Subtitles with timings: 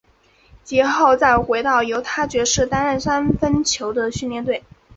[0.63, 4.63] 及后再回到犹他爵士担任三分球的训练员。